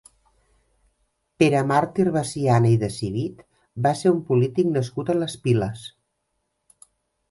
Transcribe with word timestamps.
Pere 1.43 1.61
Màrtir 1.73 2.07
Veciana 2.17 2.73
i 2.77 2.81
de 2.85 2.91
Civit 2.97 3.47
va 3.89 3.95
ser 4.03 4.17
un 4.17 4.27
polític 4.33 4.75
nascut 4.75 5.17
a 5.17 5.21
les 5.23 5.41
Piles. 5.49 5.91